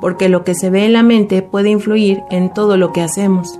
porque 0.00 0.28
lo 0.28 0.44
que 0.44 0.54
se 0.54 0.70
ve 0.70 0.84
en 0.84 0.92
la 0.92 1.02
mente 1.02 1.42
puede 1.42 1.70
influir 1.70 2.22
en 2.30 2.52
todo 2.52 2.76
lo 2.76 2.92
que 2.92 3.02
hacemos. 3.02 3.58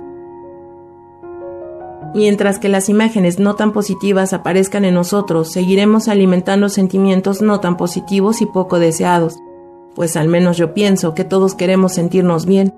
Mientras 2.15 2.59
que 2.59 2.69
las 2.69 2.87
imágenes 2.87 3.39
no 3.39 3.55
tan 3.55 3.73
positivas 3.73 4.31
aparezcan 4.31 4.85
en 4.85 4.93
nosotros, 4.93 5.51
seguiremos 5.51 6.07
alimentando 6.07 6.69
sentimientos 6.69 7.41
no 7.41 7.59
tan 7.59 7.75
positivos 7.75 8.41
y 8.41 8.45
poco 8.45 8.79
deseados, 8.79 9.39
pues 9.97 10.15
al 10.15 10.27
menos 10.27 10.57
yo 10.57 10.75
pienso 10.75 11.15
que 11.15 11.23
todos 11.23 11.55
queremos 11.55 11.93
sentirnos 11.93 12.45
bien, 12.45 12.71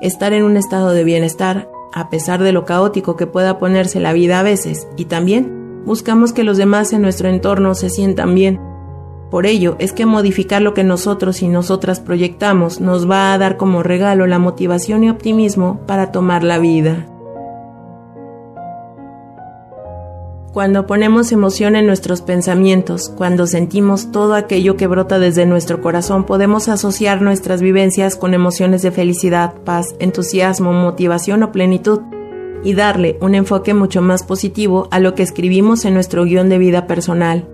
estar 0.00 0.32
en 0.32 0.44
un 0.44 0.56
estado 0.56 0.92
de 0.92 1.02
bienestar, 1.02 1.68
a 1.92 2.10
pesar 2.10 2.44
de 2.44 2.52
lo 2.52 2.64
caótico 2.64 3.16
que 3.16 3.26
pueda 3.26 3.58
ponerse 3.58 3.98
la 3.98 4.12
vida 4.12 4.38
a 4.38 4.44
veces, 4.44 4.86
y 4.96 5.06
también 5.06 5.82
buscamos 5.84 6.32
que 6.32 6.44
los 6.44 6.56
demás 6.56 6.92
en 6.92 7.02
nuestro 7.02 7.28
entorno 7.28 7.74
se 7.74 7.90
sientan 7.90 8.36
bien. 8.36 8.60
Por 9.32 9.46
ello 9.46 9.74
es 9.80 9.92
que 9.92 10.06
modificar 10.06 10.62
lo 10.62 10.74
que 10.74 10.84
nosotros 10.84 11.42
y 11.42 11.48
nosotras 11.48 11.98
proyectamos 11.98 12.80
nos 12.80 13.10
va 13.10 13.32
a 13.32 13.38
dar 13.38 13.56
como 13.56 13.82
regalo 13.82 14.28
la 14.28 14.38
motivación 14.38 15.02
y 15.02 15.10
optimismo 15.10 15.80
para 15.88 16.12
tomar 16.12 16.44
la 16.44 16.60
vida. 16.60 17.08
Cuando 20.52 20.86
ponemos 20.86 21.30
emoción 21.30 21.76
en 21.76 21.86
nuestros 21.86 22.22
pensamientos, 22.22 23.10
cuando 23.10 23.46
sentimos 23.46 24.10
todo 24.10 24.34
aquello 24.34 24.78
que 24.78 24.86
brota 24.86 25.18
desde 25.18 25.44
nuestro 25.44 25.82
corazón, 25.82 26.24
podemos 26.24 26.68
asociar 26.68 27.20
nuestras 27.20 27.60
vivencias 27.60 28.16
con 28.16 28.32
emociones 28.32 28.80
de 28.80 28.90
felicidad, 28.90 29.52
paz, 29.64 29.94
entusiasmo, 29.98 30.72
motivación 30.72 31.42
o 31.42 31.52
plenitud 31.52 32.00
y 32.64 32.72
darle 32.72 33.18
un 33.20 33.34
enfoque 33.34 33.74
mucho 33.74 34.00
más 34.00 34.22
positivo 34.22 34.88
a 34.90 35.00
lo 35.00 35.14
que 35.14 35.22
escribimos 35.22 35.84
en 35.84 35.92
nuestro 35.92 36.24
guion 36.24 36.48
de 36.48 36.56
vida 36.56 36.86
personal. 36.86 37.46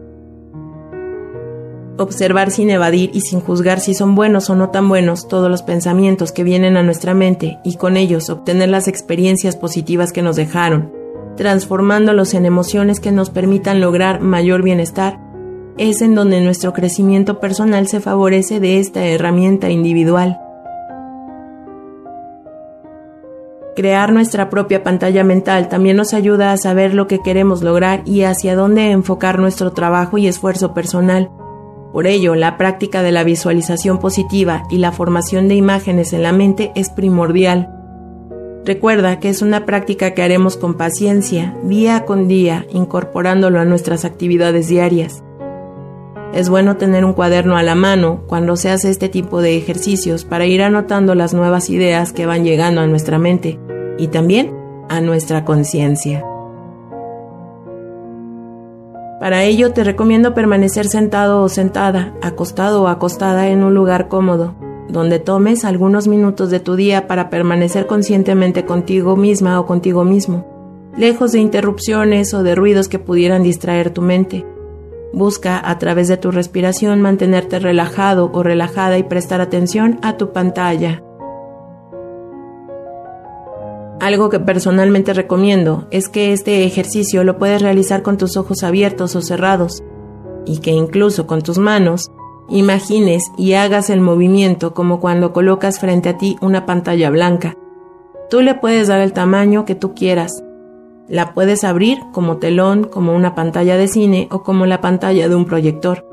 Observar 1.98 2.52
sin 2.52 2.70
evadir 2.70 3.10
y 3.12 3.22
sin 3.22 3.40
juzgar 3.40 3.80
si 3.80 3.94
son 3.94 4.14
buenos 4.14 4.50
o 4.50 4.54
no 4.54 4.70
tan 4.70 4.88
buenos 4.88 5.26
todos 5.26 5.50
los 5.50 5.62
pensamientos 5.62 6.30
que 6.30 6.44
vienen 6.44 6.76
a 6.76 6.84
nuestra 6.84 7.12
mente 7.12 7.58
y 7.64 7.76
con 7.76 7.96
ellos 7.96 8.30
obtener 8.30 8.68
las 8.68 8.86
experiencias 8.86 9.56
positivas 9.56 10.12
que 10.12 10.22
nos 10.22 10.36
dejaron 10.36 10.93
transformándolos 11.36 12.34
en 12.34 12.46
emociones 12.46 13.00
que 13.00 13.12
nos 13.12 13.30
permitan 13.30 13.80
lograr 13.80 14.20
mayor 14.20 14.62
bienestar, 14.62 15.18
es 15.76 16.02
en 16.02 16.14
donde 16.14 16.40
nuestro 16.40 16.72
crecimiento 16.72 17.40
personal 17.40 17.88
se 17.88 18.00
favorece 18.00 18.60
de 18.60 18.78
esta 18.78 19.04
herramienta 19.04 19.70
individual. 19.70 20.38
Crear 23.74 24.12
nuestra 24.12 24.50
propia 24.50 24.84
pantalla 24.84 25.24
mental 25.24 25.68
también 25.68 25.96
nos 25.96 26.14
ayuda 26.14 26.52
a 26.52 26.56
saber 26.56 26.94
lo 26.94 27.08
que 27.08 27.18
queremos 27.18 27.62
lograr 27.62 28.02
y 28.04 28.22
hacia 28.22 28.54
dónde 28.54 28.92
enfocar 28.92 29.40
nuestro 29.40 29.72
trabajo 29.72 30.16
y 30.16 30.28
esfuerzo 30.28 30.74
personal. 30.74 31.28
Por 31.92 32.06
ello, 32.06 32.36
la 32.36 32.56
práctica 32.56 33.02
de 33.02 33.10
la 33.10 33.24
visualización 33.24 33.98
positiva 33.98 34.62
y 34.70 34.78
la 34.78 34.92
formación 34.92 35.48
de 35.48 35.56
imágenes 35.56 36.12
en 36.12 36.22
la 36.22 36.32
mente 36.32 36.70
es 36.76 36.88
primordial. 36.90 37.83
Recuerda 38.64 39.21
que 39.21 39.28
es 39.28 39.42
una 39.42 39.66
práctica 39.66 40.12
que 40.12 40.23
haremos 40.23 40.56
con 40.56 40.75
paciencia, 40.75 41.54
día 41.64 42.06
con 42.06 42.28
día, 42.28 42.66
incorporándolo 42.73 43.61
a 43.61 43.66
nuestras 43.66 44.06
actividades 44.06 44.68
diarias. 44.68 45.23
Es 46.33 46.49
bueno 46.49 46.78
tener 46.78 47.04
un 47.04 47.12
cuaderno 47.12 47.59
a 47.59 47.62
la 47.62 47.75
mano 47.75 48.23
cuando 48.26 48.56
se 48.56 48.71
hace 48.71 48.88
este 48.88 49.11
tipo 49.11 49.42
de 49.42 49.59
ejercicios 49.59 50.25
para 50.25 50.47
ir 50.47 50.62
anotando 50.62 51.14
las 51.14 51.35
nuevas 51.35 51.68
ideas 51.68 52.14
que 52.14 52.25
van 52.25 52.42
llegando 52.42 52.80
a 52.80 52.87
nuestra 52.87 53.18
mente 53.18 53.61
y 53.99 54.09
también 54.09 54.56
a 54.88 55.02
nuestra 55.02 55.44
conciencia. 55.44 56.25
Para 59.21 59.44
ello 59.44 59.73
te 59.73 59.85
recomiendo 59.85 60.33
permanecer 60.33 60.87
sentado 60.87 61.42
o 61.42 61.49
sentada, 61.50 62.14
acostado 62.23 62.83
o 62.83 62.88
acostada 62.88 63.49
en 63.49 63.62
un 63.62 63.75
lugar 63.75 64.09
cómodo, 64.09 64.54
donde 64.88 65.18
tomes 65.18 65.64
algunos 65.64 66.08
minutos 66.08 66.50
de 66.50 66.60
tu 66.60 66.76
día 66.76 67.06
para 67.06 67.30
permanecer 67.30 67.86
conscientemente 67.86 68.64
contigo 68.64 69.16
misma 69.16 69.58
o 69.60 69.66
contigo 69.66 70.04
mismo, 70.04 70.46
lejos 70.96 71.32
de 71.32 71.40
interrupciones 71.40 72.34
o 72.34 72.42
de 72.42 72.54
ruidos 72.54 72.88
que 72.88 72.98
pudieran 72.98 73.42
distraer 73.42 73.90
tu 73.90 74.02
mente. 74.02 74.46
Busca 75.12 75.60
a 75.68 75.78
través 75.78 76.08
de 76.08 76.16
tu 76.16 76.30
respiración 76.30 77.00
mantenerte 77.00 77.58
relajado 77.58 78.30
o 78.32 78.42
relajada 78.42 78.98
y 78.98 79.04
prestar 79.04 79.40
atención 79.40 79.98
a 80.02 80.16
tu 80.16 80.32
pantalla. 80.32 81.02
Algo 84.00 84.28
que 84.28 84.40
personalmente 84.40 85.14
recomiendo 85.14 85.86
es 85.90 86.08
que 86.08 86.32
este 86.32 86.64
ejercicio 86.64 87.24
lo 87.24 87.38
puedes 87.38 87.62
realizar 87.62 88.02
con 88.02 88.18
tus 88.18 88.36
ojos 88.36 88.62
abiertos 88.62 89.16
o 89.16 89.22
cerrados 89.22 89.82
y 90.44 90.58
que 90.58 90.72
incluso 90.72 91.26
con 91.26 91.42
tus 91.42 91.58
manos 91.58 92.10
Imagines 92.48 93.32
y 93.38 93.54
hagas 93.54 93.88
el 93.88 94.00
movimiento 94.00 94.74
como 94.74 95.00
cuando 95.00 95.32
colocas 95.32 95.80
frente 95.80 96.10
a 96.10 96.18
ti 96.18 96.36
una 96.42 96.66
pantalla 96.66 97.08
blanca. 97.10 97.56
Tú 98.28 98.42
le 98.42 98.54
puedes 98.54 98.88
dar 98.88 99.00
el 99.00 99.12
tamaño 99.12 99.64
que 99.64 99.74
tú 99.74 99.94
quieras. 99.94 100.44
La 101.08 101.34
puedes 101.34 101.64
abrir 101.64 101.98
como 102.12 102.36
telón, 102.36 102.84
como 102.84 103.14
una 103.14 103.34
pantalla 103.34 103.76
de 103.76 103.88
cine 103.88 104.28
o 104.30 104.42
como 104.42 104.66
la 104.66 104.80
pantalla 104.80 105.28
de 105.28 105.34
un 105.34 105.46
proyector, 105.46 106.06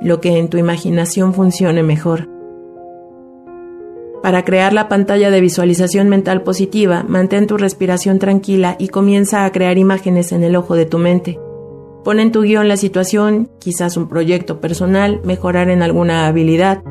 lo 0.00 0.20
que 0.20 0.36
en 0.36 0.48
tu 0.48 0.58
imaginación 0.58 1.32
funcione 1.32 1.82
mejor. 1.82 2.28
Para 4.22 4.44
crear 4.44 4.72
la 4.72 4.88
pantalla 4.88 5.30
de 5.30 5.40
visualización 5.40 6.08
mental 6.08 6.42
positiva, 6.42 7.04
mantén 7.06 7.46
tu 7.46 7.56
respiración 7.56 8.18
tranquila 8.18 8.74
y 8.78 8.88
comienza 8.88 9.44
a 9.44 9.52
crear 9.52 9.78
imágenes 9.78 10.32
en 10.32 10.42
el 10.42 10.56
ojo 10.56 10.74
de 10.74 10.86
tu 10.86 10.98
mente. 10.98 11.38
Pon 12.08 12.20
en 12.20 12.32
tu 12.32 12.40
guion 12.40 12.68
la 12.68 12.78
situación, 12.78 13.50
quizás 13.58 13.98
un 13.98 14.08
proyecto 14.08 14.62
personal, 14.62 15.20
mejorar 15.24 15.68
en 15.68 15.82
alguna 15.82 16.26
habilidad, 16.26 16.82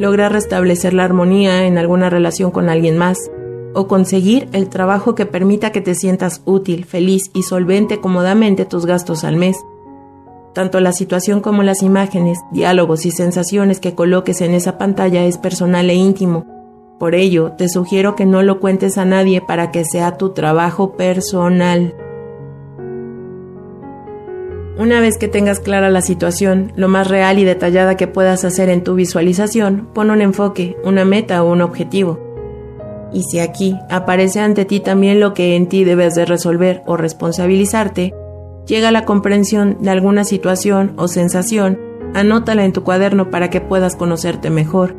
lograr 0.00 0.32
restablecer 0.32 0.94
la 0.94 1.04
armonía 1.04 1.68
en 1.68 1.78
alguna 1.78 2.10
relación 2.10 2.50
con 2.50 2.68
alguien 2.68 2.98
más, 2.98 3.30
o 3.72 3.86
conseguir 3.86 4.48
el 4.50 4.68
trabajo 4.68 5.14
que 5.14 5.26
permita 5.26 5.70
que 5.70 5.80
te 5.80 5.94
sientas 5.94 6.42
útil, 6.44 6.86
feliz 6.86 7.30
y 7.34 7.44
solvente 7.44 8.00
cómodamente 8.00 8.64
tus 8.64 8.84
gastos 8.84 9.22
al 9.22 9.36
mes. 9.36 9.56
Tanto 10.54 10.80
la 10.80 10.92
situación 10.92 11.40
como 11.40 11.62
las 11.62 11.80
imágenes, 11.84 12.40
diálogos 12.50 13.06
y 13.06 13.12
sensaciones 13.12 13.78
que 13.78 13.94
coloques 13.94 14.40
en 14.40 14.54
esa 14.54 14.76
pantalla 14.76 15.24
es 15.24 15.38
personal 15.38 15.88
e 15.88 15.94
íntimo. 15.94 16.46
Por 16.98 17.14
ello, 17.14 17.52
te 17.52 17.68
sugiero 17.68 18.16
que 18.16 18.26
no 18.26 18.42
lo 18.42 18.58
cuentes 18.58 18.98
a 18.98 19.04
nadie 19.04 19.40
para 19.40 19.70
que 19.70 19.84
sea 19.84 20.16
tu 20.16 20.30
trabajo 20.30 20.96
personal. 20.96 21.94
Una 24.76 25.00
vez 25.00 25.18
que 25.18 25.28
tengas 25.28 25.60
clara 25.60 25.88
la 25.88 26.02
situación, 26.02 26.72
lo 26.74 26.88
más 26.88 27.06
real 27.06 27.38
y 27.38 27.44
detallada 27.44 27.96
que 27.96 28.08
puedas 28.08 28.44
hacer 28.44 28.68
en 28.68 28.82
tu 28.82 28.96
visualización, 28.96 29.88
pon 29.94 30.10
un 30.10 30.20
enfoque, 30.20 30.76
una 30.82 31.04
meta 31.04 31.44
o 31.44 31.52
un 31.52 31.60
objetivo. 31.60 32.18
Y 33.12 33.22
si 33.22 33.38
aquí 33.38 33.78
aparece 33.88 34.40
ante 34.40 34.64
ti 34.64 34.80
también 34.80 35.20
lo 35.20 35.32
que 35.32 35.54
en 35.54 35.68
ti 35.68 35.84
debes 35.84 36.16
de 36.16 36.26
resolver 36.26 36.82
o 36.86 36.96
responsabilizarte, 36.96 38.14
llega 38.66 38.90
la 38.90 39.04
comprensión 39.04 39.78
de 39.80 39.90
alguna 39.90 40.24
situación 40.24 40.94
o 40.96 41.06
sensación, 41.06 41.78
anótala 42.12 42.64
en 42.64 42.72
tu 42.72 42.82
cuaderno 42.82 43.30
para 43.30 43.50
que 43.50 43.60
puedas 43.60 43.94
conocerte 43.94 44.50
mejor. 44.50 44.96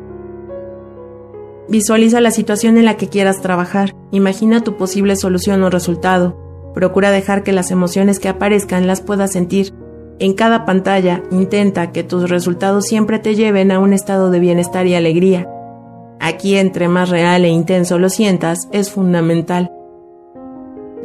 Visualiza 1.67 2.21
la 2.21 2.31
situación 2.31 2.77
en 2.77 2.85
la 2.85 2.95
que 2.95 3.09
quieras 3.09 3.41
trabajar, 3.41 3.93
imagina 4.11 4.63
tu 4.63 4.77
posible 4.77 5.17
solución 5.17 5.63
o 5.63 5.69
resultado, 5.69 6.44
Procura 6.75 7.09
dejar 7.09 7.43
que 7.43 7.53
las 7.53 7.71
emociones 7.71 8.19
que 8.19 8.27
aparezcan 8.27 8.85
las 8.85 8.99
puedas 8.99 9.31
sentir. 9.31 9.73
En 10.19 10.33
cada 10.33 10.65
pantalla 10.65 11.23
intenta 11.31 11.93
que 11.93 12.03
tus 12.03 12.29
resultados 12.29 12.85
siempre 12.85 13.17
te 13.17 13.33
lleven 13.33 13.71
a 13.71 13.79
un 13.79 13.93
estado 13.93 14.29
de 14.29 14.39
bienestar 14.39 14.85
y 14.85 14.93
alegría. 14.93 15.49
Aquí 16.19 16.55
entre 16.57 16.89
más 16.89 17.09
real 17.09 17.45
e 17.45 17.49
intenso 17.49 17.97
lo 17.97 18.09
sientas 18.09 18.67
es 18.73 18.91
fundamental. 18.91 19.71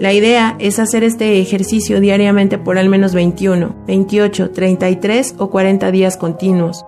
La 0.00 0.12
idea 0.12 0.56
es 0.58 0.80
hacer 0.80 1.04
este 1.04 1.40
ejercicio 1.40 2.00
diariamente 2.00 2.58
por 2.58 2.76
al 2.76 2.88
menos 2.88 3.14
21, 3.14 3.84
28, 3.86 4.50
33 4.50 5.34
o 5.38 5.50
40 5.50 5.90
días 5.92 6.16
continuos. 6.16 6.84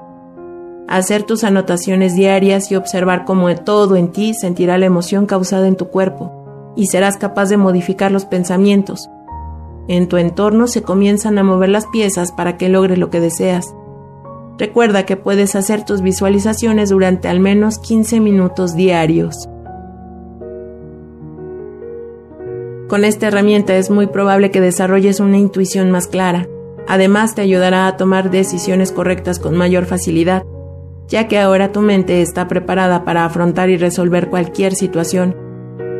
hacer 0.89 1.23
tus 1.23 1.43
anotaciones 1.45 2.15
diarias 2.15 2.71
y 2.71 2.77
observar 2.77 3.25
cómo 3.25 3.55
todo 3.55 3.97
en 3.97 4.13
ti 4.13 4.35
sentirá 4.35 4.77
la 4.77 4.87
emoción 4.87 5.25
causada 5.25 5.67
en 5.67 5.77
tu 5.77 5.89
cuerpo 5.89 6.42
y 6.77 6.87
serás 6.87 7.17
capaz 7.17 7.49
de 7.49 7.57
modificar 7.57 8.13
los 8.13 8.25
pensamientos. 8.25 9.09
En 9.89 10.09
tu 10.09 10.17
entorno 10.17 10.67
se 10.67 10.83
comienzan 10.83 11.39
a 11.39 11.43
mover 11.43 11.69
las 11.69 11.87
piezas 11.89 12.33
para 12.33 12.57
que 12.57 12.69
logres 12.69 12.99
lo 12.99 13.11
que 13.11 13.21
deseas. 13.21 13.75
Recuerda 14.59 15.05
que 15.05 15.17
puedes 15.17 15.57
hacer 15.57 15.85
tus 15.85 16.03
visualizaciones 16.03 16.91
durante 16.91 17.29
al 17.29 17.41
menos 17.41 17.79
15 17.79 18.21
minutos 18.21 18.75
diarios. 18.75 19.49
Con 22.89 23.05
esta 23.05 23.29
herramienta 23.29 23.75
es 23.77 23.91
muy 23.91 24.07
probable 24.07 24.51
que 24.51 24.61
desarrolles 24.61 25.21
una 25.21 25.39
intuición 25.39 25.91
más 25.91 26.07
clara. 26.07 26.47
Además 26.87 27.35
te 27.35 27.43
ayudará 27.43 27.87
a 27.87 27.97
tomar 27.97 28.31
decisiones 28.31 28.93
correctas 28.93 29.39
con 29.39 29.57
mayor 29.57 29.87
facilidad 29.87 30.45
ya 31.13 31.29
que 31.29 31.39
ahora 31.39 31.73
tu 31.73 31.83
mente 31.83 32.23
está 32.23 32.49
preparada 32.49 33.05
para 33.05 33.27
afrontar 33.27 33.69
y 33.69 33.77
resolver 33.77 34.31
cualquier 34.31 34.75
situación. 34.75 35.37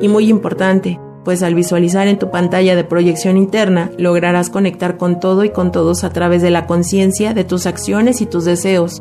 Y 0.03 0.09
muy 0.09 0.29
importante, 0.29 0.99
pues 1.25 1.45
al 1.45 1.55
visualizar 1.55 2.09
en 2.09 2.19
tu 2.19 2.33
pantalla 2.33 2.75
de 2.75 2.83
proyección 2.83 3.37
interna 3.37 3.93
lograrás 3.99 4.51
conectar 4.51 4.97
con 4.97 5.21
todo 5.21 5.45
y 5.45 5.51
con 5.51 5.71
todos 5.71 6.03
a 6.03 6.11
través 6.11 6.43
de 6.43 6.51
la 6.51 6.67
conciencia 6.67 7.35
de 7.35 7.45
tus 7.45 7.67
acciones 7.67 8.21
y 8.21 8.27
tus 8.27 8.45
deseos, 8.45 9.01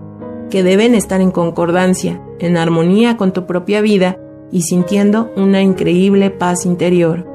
que 0.51 0.62
deben 0.62 0.93
estar 0.93 1.20
en 1.20 1.31
concordancia, 1.31 2.22
en 2.38 2.55
armonía 2.55 3.17
con 3.17 3.34
tu 3.34 3.48
propia 3.48 3.81
vida 3.81 4.20
y 4.51 4.62
sintiendo 4.62 5.31
una 5.36 5.63
increíble 5.63 6.29
paz 6.29 6.67
interior. 6.67 7.25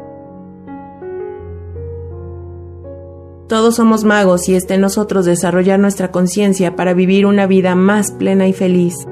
Todos 3.49 3.75
somos 3.75 4.05
magos 4.05 4.49
y 4.49 4.55
está 4.55 4.75
en 4.75 4.83
nosotros 4.83 5.25
desarrollar 5.25 5.81
nuestra 5.81 6.13
conciencia 6.13 6.77
para 6.77 6.95
vivir 6.95 7.27
una 7.27 7.49
vida 7.49 7.75
más 7.75 8.13
plena 8.13 8.47
y 8.47 8.53
feliz. 8.53 9.09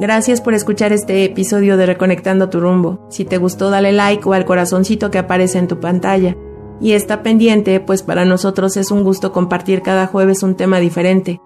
Gracias 0.00 0.40
por 0.40 0.54
escuchar 0.54 0.92
este 0.92 1.24
episodio 1.24 1.76
de 1.76 1.84
Reconectando 1.84 2.48
tu 2.48 2.60
rumbo. 2.60 3.04
Si 3.10 3.24
te 3.24 3.36
gustó, 3.36 3.68
dale 3.68 3.90
like 3.90 4.28
o 4.28 4.32
al 4.32 4.44
corazoncito 4.44 5.10
que 5.10 5.18
aparece 5.18 5.58
en 5.58 5.66
tu 5.66 5.80
pantalla. 5.80 6.36
Y 6.80 6.92
está 6.92 7.24
pendiente, 7.24 7.80
pues 7.80 8.04
para 8.04 8.24
nosotros 8.24 8.76
es 8.76 8.92
un 8.92 9.02
gusto 9.02 9.32
compartir 9.32 9.82
cada 9.82 10.06
jueves 10.06 10.44
un 10.44 10.54
tema 10.54 10.78
diferente. 10.78 11.40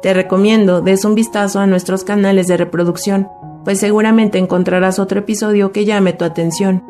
Te 0.00 0.14
recomiendo 0.14 0.80
des 0.80 1.04
un 1.04 1.14
vistazo 1.14 1.60
a 1.60 1.66
nuestros 1.66 2.02
canales 2.02 2.46
de 2.46 2.56
reproducción, 2.56 3.28
pues 3.64 3.78
seguramente 3.78 4.38
encontrarás 4.38 4.98
otro 4.98 5.20
episodio 5.20 5.70
que 5.70 5.84
llame 5.84 6.14
tu 6.14 6.24
atención. 6.24 6.82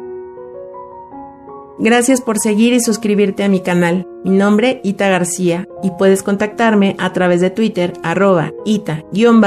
Gracias 1.81 2.21
por 2.21 2.39
seguir 2.39 2.73
y 2.73 2.79
suscribirte 2.79 3.43
a 3.43 3.49
mi 3.49 3.59
canal. 3.61 4.07
Mi 4.23 4.31
nombre 4.31 4.81
Ita 4.85 5.09
García 5.09 5.67
y 5.83 5.91
puedes 5.91 6.23
contactarme 6.23 6.95
a 7.01 7.13
través 7.13 7.41
de 7.41 7.51
Twitter 7.51 7.95
arroba 8.05 8.53
ita-ggs. 8.65 9.41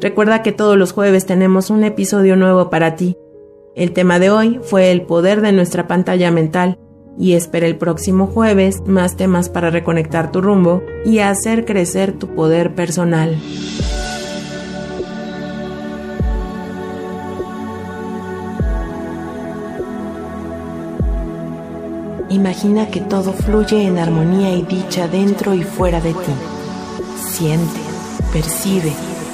Recuerda 0.00 0.42
que 0.42 0.52
todos 0.52 0.78
los 0.78 0.92
jueves 0.92 1.26
tenemos 1.26 1.68
un 1.68 1.84
episodio 1.84 2.34
nuevo 2.34 2.70
para 2.70 2.96
ti. 2.96 3.18
El 3.74 3.92
tema 3.92 4.18
de 4.18 4.30
hoy 4.30 4.58
fue 4.62 4.90
el 4.92 5.02
poder 5.02 5.42
de 5.42 5.52
nuestra 5.52 5.86
pantalla 5.86 6.30
mental 6.30 6.78
y 7.18 7.34
espera 7.34 7.66
el 7.66 7.76
próximo 7.76 8.26
jueves 8.26 8.80
más 8.86 9.16
temas 9.16 9.50
para 9.50 9.68
reconectar 9.68 10.32
tu 10.32 10.40
rumbo 10.40 10.82
y 11.04 11.18
hacer 11.18 11.66
crecer 11.66 12.18
tu 12.18 12.28
poder 12.28 12.74
personal. 12.74 13.36
Imagina 22.30 22.88
que 22.90 23.00
todo 23.00 23.34
fluye 23.34 23.84
en 23.84 23.98
armonía 23.98 24.54
y 24.54 24.62
dicha 24.62 25.08
dentro 25.08 25.52
y 25.52 25.62
fuera 25.62 26.00
de 26.00 26.12
ti. 26.12 26.32
Siente, 27.18 27.80
percibe, 28.32 28.92